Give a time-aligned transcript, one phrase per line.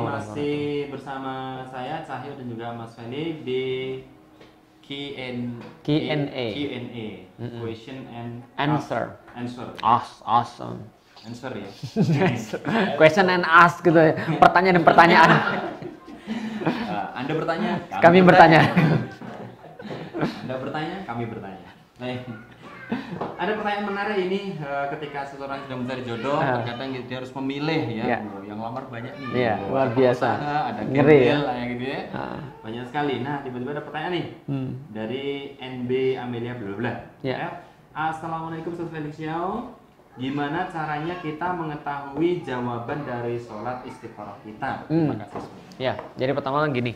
[0.00, 3.64] Masih bersama saya Cahyo dan juga Mas Feli di
[4.80, 5.28] Q&A
[5.84, 6.46] Q&A.
[6.56, 7.08] Q&A
[7.60, 9.20] question and Answer.
[9.36, 10.88] answer Awes- awesome.
[11.22, 11.68] answer ya
[12.96, 14.16] Question and ask gitu ya.
[14.40, 15.30] Pertanyaan dan pertanyaan.
[16.66, 17.70] Eh, anda bertanya
[18.00, 18.60] Kami bertanya.
[20.42, 22.26] Anda bertanya kami bertanya baik
[23.34, 26.58] ada pertanyaan menarik ini eh, ketika seseorang sedang mencari jodoh Ah.
[26.58, 28.16] terkadang dia harus memilih ya Iya.
[28.24, 30.28] Oh, yang lamar banyak nih Iya, Oh, luar biasa.
[30.68, 31.36] ada Ngeri ya.
[31.42, 32.38] kayak gitu ya Ah.
[32.60, 34.70] banyak sekali nah tiba-tiba ada pertanyaan nih Hmm.
[34.88, 35.24] dari
[35.56, 37.36] NB Amelia bla bla Ya.
[37.40, 37.52] Eh,
[37.92, 39.76] Assalamualaikum Ustaz Felix Yao
[40.12, 44.84] Gimana caranya kita mengetahui jawaban dari sholat istikharah kita?
[44.84, 45.20] Terima Hmm.
[45.24, 45.60] kasih semua.
[45.80, 46.92] Ya, jadi pertama gini,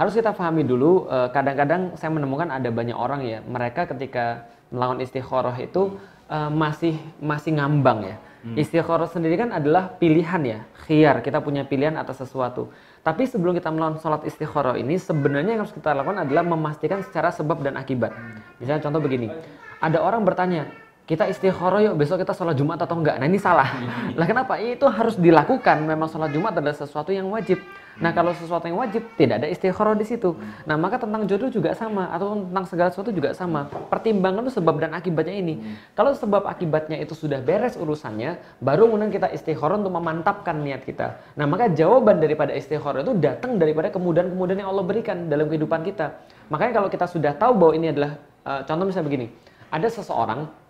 [0.00, 1.04] harus kita pahami dulu.
[1.12, 6.00] eh, Kadang-kadang saya menemukan ada banyak orang ya, mereka ketika melakukan istikharah itu
[6.32, 8.16] eh, masih masih ngambang ya.
[8.40, 11.20] Istikharah sendiri kan adalah pilihan ya, khiyar.
[11.20, 12.72] Kita punya pilihan atas sesuatu.
[13.04, 17.28] Tapi sebelum kita melakukan sholat istikharah ini, sebenarnya yang harus kita lakukan adalah memastikan secara
[17.36, 18.16] sebab dan akibat.
[18.56, 19.28] Misalnya contoh begini,
[19.84, 20.72] ada orang bertanya,
[21.10, 23.18] kita istikharah yuk besok kita sholat Jumat atau enggak?
[23.18, 23.66] Nah ini salah.
[24.18, 24.62] Lah kenapa?
[24.62, 25.82] Itu harus dilakukan.
[25.82, 27.58] Memang sholat Jumat adalah sesuatu yang wajib.
[27.98, 30.38] Nah kalau sesuatu yang wajib tidak ada istikharah di situ.
[30.70, 33.66] Nah maka tentang jodoh juga sama atau tentang segala sesuatu juga sama.
[33.90, 35.58] Pertimbangan itu sebab dan akibatnya ini.
[35.98, 41.18] Kalau sebab akibatnya itu sudah beres urusannya, baru kemudian kita istikharah untuk memantapkan niat kita.
[41.34, 46.22] Nah maka jawaban daripada istikharah itu datang daripada kemudahan-kemudahan yang Allah berikan dalam kehidupan kita.
[46.54, 48.14] Makanya kalau kita sudah tahu bahwa ini adalah
[48.46, 49.26] eh, contoh misalnya begini,
[49.74, 50.69] ada seseorang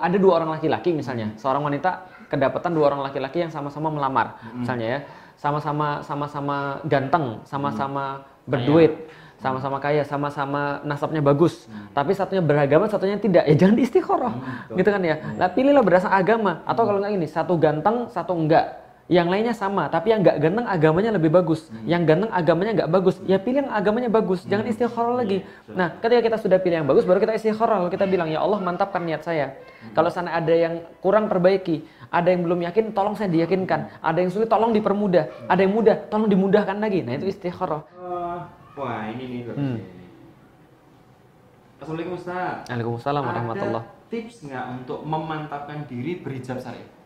[0.00, 1.32] ada dua orang laki-laki misalnya.
[1.36, 5.00] Seorang wanita kedapatan dua orang laki-laki yang sama-sama melamar misalnya ya.
[5.40, 8.92] Sama-sama sama-sama ganteng sama-sama berduit
[9.40, 11.64] sama-sama kaya sama-sama nasabnya bagus.
[11.96, 13.48] Tapi satunya beragama satunya tidak.
[13.48, 14.34] Ya jangan istikharah
[14.76, 15.16] gitu kan ya?
[15.40, 16.60] Lah pilihlah berdasar agama.
[16.68, 18.79] Atau kalau nggak ini satu ganteng satu enggak
[19.10, 21.66] yang lainnya sama, tapi yang nggak ganteng agamanya lebih bagus.
[21.82, 24.46] Yang ganteng agamanya nggak bagus, ya pilih yang agamanya bagus.
[24.46, 25.42] Jangan istikharah lagi.
[25.66, 27.82] Nah, ketika kita sudah pilih yang bagus, baru kita istikharah.
[27.82, 29.58] Lalu kita bilang, ya Allah mantapkan niat saya.
[29.98, 33.98] Kalau sana ada yang kurang perbaiki, ada yang belum yakin, tolong saya diyakinkan.
[33.98, 35.50] Ada yang sulit, tolong dipermudah.
[35.50, 37.02] Ada yang mudah, tolong dimudahkan lagi.
[37.02, 37.82] Nah itu istikharah.
[37.90, 38.38] Eh,
[38.78, 39.78] wah ini nih Hmm.
[41.82, 42.62] Assalamualaikum Ustaz.
[42.70, 43.82] Waalaikumsalam warahmatullah.
[43.82, 46.99] Ada tips nggak untuk memantapkan diri berhijab syar'i?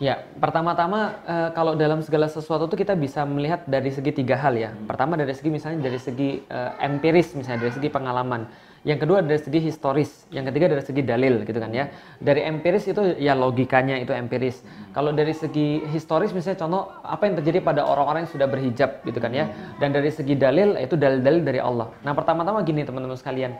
[0.00, 4.56] Ya, pertama-tama eh, kalau dalam segala sesuatu itu kita bisa melihat dari segi tiga hal
[4.56, 4.72] ya.
[4.88, 8.48] Pertama dari segi misalnya dari segi eh, empiris misalnya dari segi pengalaman.
[8.80, 10.24] Yang kedua dari segi historis.
[10.32, 11.92] Yang ketiga dari segi dalil gitu kan ya.
[12.16, 14.64] Dari empiris itu ya logikanya itu empiris.
[14.96, 19.20] Kalau dari segi historis misalnya contoh apa yang terjadi pada orang-orang yang sudah berhijab gitu
[19.20, 19.52] kan ya.
[19.76, 21.92] Dan dari segi dalil itu dalil-dalil dari Allah.
[22.00, 23.52] Nah, pertama-tama gini teman-teman sekalian.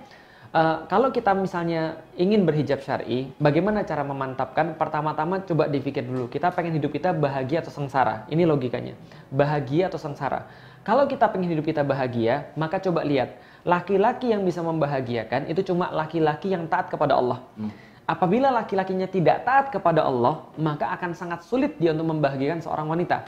[0.51, 4.75] Eh, kalau kita misalnya ingin berhijab syar'i, bagaimana cara memantapkan?
[4.75, 8.27] Pertama-tama coba dipikir dulu, kita pengen hidup kita bahagia atau sengsara?
[8.27, 8.99] Ini logikanya.
[9.31, 10.51] Bahagia atau sengsara?
[10.83, 15.87] Kalau kita pengen hidup kita bahagia, maka coba lihat, laki-laki yang bisa membahagiakan itu cuma
[15.95, 17.47] laki-laki yang taat kepada Allah.
[18.11, 23.23] Apabila laki-lakinya tidak taat kepada Allah, maka akan sangat sulit dia untuk membahagiakan seorang wanita.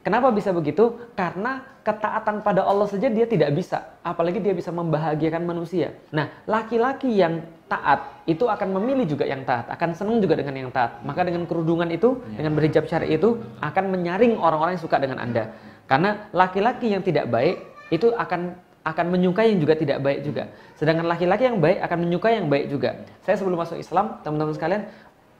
[0.00, 0.96] Kenapa bisa begitu?
[1.12, 5.92] Karena ketaatan pada Allah saja dia tidak bisa, apalagi dia bisa membahagiakan manusia.
[6.08, 10.70] Nah, laki-laki yang taat itu akan memilih juga yang taat, akan senang juga dengan yang
[10.72, 11.04] taat.
[11.04, 15.52] Maka dengan kerudungan itu, dengan berhijab syar'i itu akan menyaring orang-orang yang suka dengan Anda.
[15.84, 17.60] Karena laki-laki yang tidak baik
[17.92, 20.48] itu akan akan menyukai yang juga tidak baik juga.
[20.80, 23.04] Sedangkan laki-laki yang baik akan menyukai yang baik juga.
[23.20, 24.88] Saya sebelum masuk Islam, teman-teman sekalian,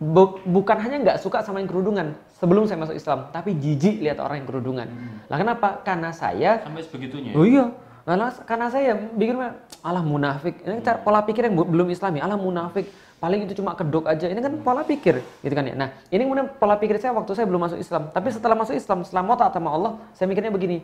[0.00, 4.16] bu- bukan hanya nggak suka sama yang kerudungan sebelum saya masuk Islam, tapi jijik lihat
[4.18, 4.88] orang yang kerudungan.
[5.28, 5.84] Lah kenapa?
[5.84, 7.36] Karena saya Sampai sebegitunya.
[7.36, 7.68] Oh iya.
[8.08, 9.36] Karena, karena saya pikir
[9.84, 10.64] alah munafik.
[10.64, 12.18] Ini cara pola pikir yang belum Islami.
[12.18, 12.88] Alah munafik.
[13.20, 14.24] Paling itu cuma kedok aja.
[14.32, 15.76] Ini kan pola pikir, gitu kan ya.
[15.76, 18.08] Nah, ini kemudian pola pikir saya waktu saya belum masuk Islam.
[18.08, 20.80] Tapi setelah masuk Islam, setelah mau taat sama Allah, saya mikirnya begini.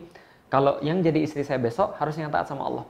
[0.47, 2.85] Kalau yang jadi istri saya besok harus yang taat sama Allah.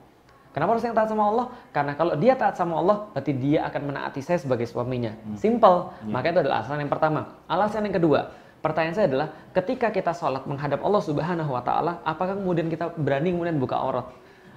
[0.58, 1.46] Kenapa harus yang taat sama Allah?
[1.70, 5.14] Karena kalau dia taat sama Allah, berarti dia akan menaati saya sebagai suaminya.
[5.38, 5.94] Simple.
[6.10, 7.38] Maka itu adalah alasan yang pertama.
[7.46, 8.34] Alasan yang kedua,
[8.66, 13.38] pertanyaan saya adalah ketika kita sholat menghadap Allah Subhanahu wa taala, apakah kemudian kita berani
[13.38, 14.10] kemudian buka aurat?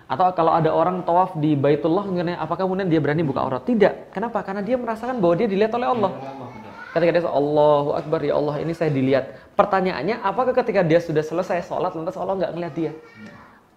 [0.09, 2.09] Atau kalau ada orang tawaf di Baitullah,
[2.41, 3.61] apakah kemudian dia berani buka aurat?
[3.69, 4.17] Tidak.
[4.17, 4.41] Kenapa?
[4.41, 6.17] Karena dia merasakan bahwa dia dilihat oleh Allah.
[6.97, 9.37] Ketika dia Allahu Akbar ya Allah ini saya dilihat.
[9.53, 12.93] Pertanyaannya, apakah ketika dia sudah selesai sholat lantas Allah nggak ngeliat dia?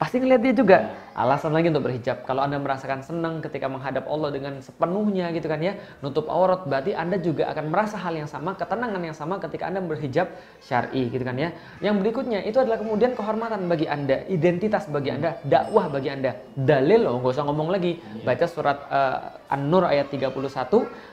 [0.04, 0.78] Pasti ngeliat dia juga.
[1.16, 2.28] Alasan lagi untuk berhijab.
[2.28, 6.92] Kalau anda merasakan senang ketika menghadap Allah dengan sepenuhnya gitu kan ya, nutup aurat, berarti
[6.92, 10.28] anda juga akan merasa hal yang sama, ketenangan yang sama ketika anda berhijab
[10.60, 11.56] syar'i gitu kan ya.
[11.80, 17.08] Yang berikutnya itu adalah kemudian kehormatan bagi anda, identitas bagi anda, dakwah bagi anda, dalil
[17.08, 18.04] loh, nggak usah ngomong lagi.
[18.28, 19.18] Baca surat eh,
[19.54, 20.34] An-Nur ayat 31,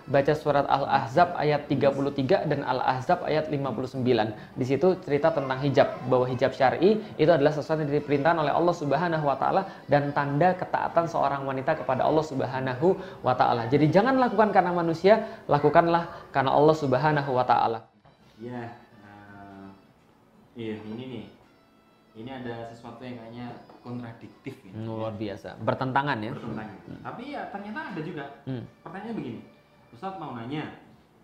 [0.08, 4.00] baca surat Al-Ahzab ayat 33 dan Al-Ahzab ayat 59.
[4.56, 8.72] Di situ cerita tentang hijab, bahwa hijab syar'i itu adalah sesuatu yang diperintahkan oleh Allah
[8.72, 13.68] Subhanahu wa taala dan tanda ketaatan seorang wanita kepada Allah Subhanahu wa taala.
[13.68, 17.84] Jadi jangan lakukan karena manusia, lakukanlah karena Allah Subhanahu wa taala.
[18.40, 18.72] Ya,
[19.04, 19.68] uh,
[20.56, 21.39] iya ini nih.
[22.10, 23.46] Ini ada sesuatu yang kayaknya
[23.86, 24.72] kontradiktif ya.
[24.82, 26.30] Luar biasa, bertentangan ya.
[26.34, 26.76] Bertentangan.
[26.90, 27.00] Hmm.
[27.06, 28.24] Tapi ya ternyata ada juga.
[28.50, 28.62] Hmm.
[28.82, 29.40] Pertanyaannya begini,
[29.94, 30.66] Ustadz mau nanya,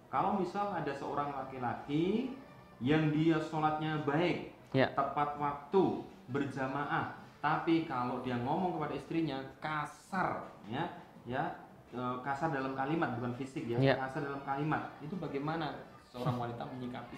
[0.06, 2.30] kalau misal ada seorang laki-laki
[2.78, 4.86] yang dia sholatnya baik, ya.
[4.94, 10.84] tepat waktu, berjamaah, tapi kalau dia ngomong kepada istrinya kasar, ya,
[11.26, 11.56] ya
[11.90, 13.94] e, kasar dalam kalimat bukan fisik ya, ya.
[13.96, 15.72] kasar dalam kalimat, itu bagaimana
[16.10, 17.16] seorang wanita menyikapi?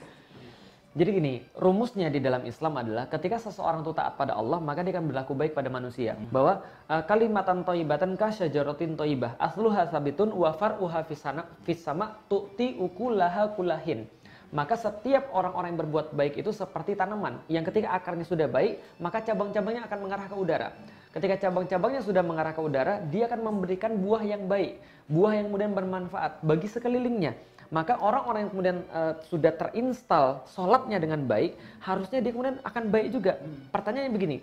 [0.96, 4.96] Jadi gini, rumusnya di dalam Islam adalah ketika seseorang itu taat pada Allah, maka dia
[4.96, 6.16] akan berlaku baik pada manusia.
[6.16, 6.32] Hmm.
[6.32, 13.52] Bahwa uh, kalimatan toibatan ka syajaratin toibah asluha sabitun wa far'uha fisana fisama tu'ti ukulaha
[13.52, 14.08] kulahin.
[14.48, 19.20] Maka setiap orang-orang yang berbuat baik itu seperti tanaman yang ketika akarnya sudah baik, maka
[19.20, 20.68] cabang-cabangnya akan mengarah ke udara.
[21.12, 25.76] Ketika cabang-cabangnya sudah mengarah ke udara, dia akan memberikan buah yang baik, buah yang kemudian
[25.76, 27.36] bermanfaat bagi sekelilingnya
[27.68, 33.08] maka orang-orang yang kemudian uh, sudah terinstal sholatnya dengan baik, harusnya dia kemudian akan baik
[33.12, 33.36] juga.
[33.36, 33.68] Hmm.
[33.68, 34.36] Pertanyaannya begini,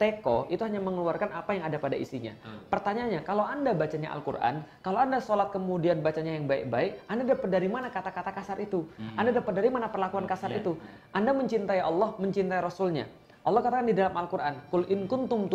[0.00, 2.32] teko itu hanya mengeluarkan apa yang ada pada isinya.
[2.40, 2.56] Hmm.
[2.72, 7.68] Pertanyaannya, kalau Anda bacanya Al-Quran, kalau Anda sholat kemudian bacanya yang baik-baik, Anda dapat dari
[7.68, 8.88] mana kata-kata kasar itu?
[8.96, 9.20] Hmm.
[9.20, 10.64] Anda dapat dari mana perlakuan kasar yeah.
[10.64, 10.72] itu?
[11.12, 13.04] Anda mencintai Allah, mencintai Rasulnya.
[13.40, 15.48] Allah katakan di dalam Al-Quran, Kul in kuntum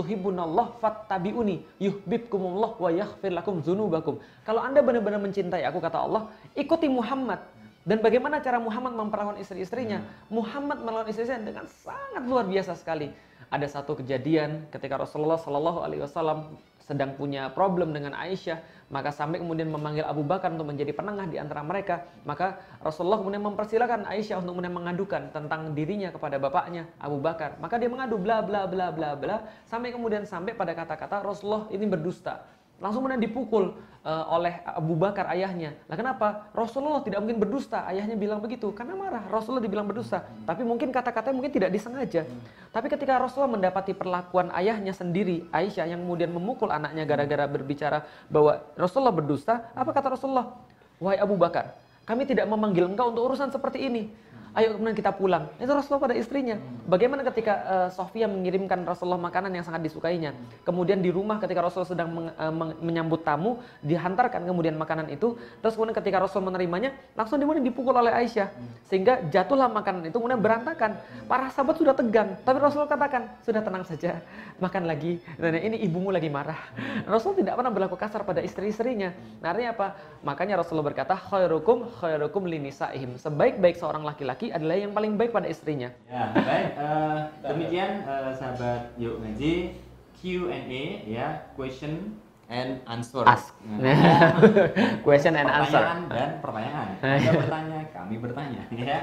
[0.81, 4.17] fattabi'uni yuhbibkumullah wa yaghfir lakum dzunubakum.
[4.41, 7.45] Kalau Anda benar-benar mencintai aku kata Allah, ikuti Muhammad.
[7.85, 10.01] Dan bagaimana cara Muhammad memperlakukan istri-istrinya?
[10.33, 13.13] Muhammad melawan istrinya dengan sangat luar biasa sekali.
[13.53, 18.61] Ada satu kejadian ketika Rasulullah Shallallahu Alaihi Wasallam sedang punya problem dengan Aisyah,
[18.93, 23.41] maka sampai kemudian memanggil Abu Bakar untuk menjadi penengah di antara mereka, maka Rasulullah kemudian
[23.41, 27.57] mempersilahkan Aisyah untuk kemudian mengadukan tentang dirinya kepada bapaknya Abu Bakar.
[27.57, 31.89] Maka dia mengadu bla bla bla bla bla sampai kemudian sampai pada kata-kata Rasulullah ini
[31.89, 32.45] berdusta.
[32.80, 33.75] Langsung kemudian dipukul
[34.06, 35.74] uh, oleh Abu Bakar ayahnya.
[35.89, 36.51] Lah kenapa?
[36.54, 37.88] Rasulullah tidak mungkin berdusta.
[37.89, 39.24] Ayahnya bilang begitu karena marah.
[39.31, 40.27] Rasulullah dibilang berdusta.
[40.45, 42.27] Tapi mungkin kata-katanya mungkin tidak disengaja.
[42.69, 48.62] Tapi ketika Rasulullah mendapati perlakuan ayahnya sendiri, Aisyah yang kemudian memukul anaknya gara-gara berbicara bahwa
[48.77, 50.54] Rasulullah berdusta, apa kata Rasulullah?
[51.00, 51.75] Wahai Abu Bakar,
[52.07, 54.07] kami tidak memanggil engkau untuk urusan seperti ini
[54.55, 55.51] ayo kemudian kita pulang.
[55.59, 56.55] Itu Rasulullah pada istrinya.
[56.87, 60.31] Bagaimana ketika uh, Sofia mengirimkan Rasulullah makanan yang sangat disukainya.
[60.63, 65.35] Kemudian di rumah ketika Rasulullah sedang men, uh, menyambut tamu, dihantarkan kemudian makanan itu.
[65.59, 68.47] Terus kemudian ketika Rasul menerimanya, langsung kemudian dipukul oleh Aisyah.
[68.87, 70.95] Sehingga jatuhlah makanan itu kemudian berantakan.
[71.27, 72.39] Para sahabat sudah tegang.
[72.47, 74.23] Tapi Rasulullah katakan, sudah tenang saja.
[74.63, 75.19] Makan lagi.
[75.35, 76.71] Dan ini ibumu lagi marah.
[77.03, 79.11] Rasul tidak pernah berlaku kasar pada istri-istrinya.
[79.43, 79.87] Nah, artinya apa?
[80.23, 83.19] Makanya Rasulullah berkata, khairukum khairukum linisaihim.
[83.19, 85.89] Sebaik-baik seorang laki-laki laki adalah yang paling baik pada istrinya.
[86.06, 86.69] Ya, baik.
[86.77, 89.74] Uh, demikian uh, sahabat Yuk Ngaji
[90.21, 92.18] Q&A ya, question
[92.50, 93.25] and answer.
[93.25, 93.53] Ask.
[93.65, 94.38] Nah.
[95.06, 95.81] question and answer.
[95.81, 96.88] Pertanyaan dan pertanyaan.
[97.01, 99.00] Anda bertanya, kami bertanya ya.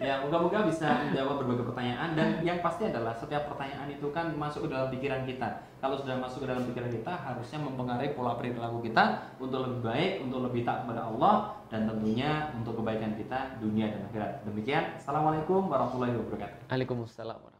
[0.00, 4.66] Ya, moga-moga bisa menjawab berbagai pertanyaan dan yang pasti adalah setiap pertanyaan itu kan masuk
[4.66, 5.48] ke dalam pikiran kita.
[5.76, 10.12] Kalau sudah masuk ke dalam pikiran kita, harusnya mempengaruhi pola perilaku kita untuk lebih baik,
[10.24, 11.34] untuk lebih taat kepada Allah
[11.68, 14.32] dan tentunya untuk kebaikan kita dunia dan akhirat.
[14.48, 16.72] Demikian, Assalamualaikum warahmatullahi wabarakatuh.
[16.72, 17.55] Waalaikumsalam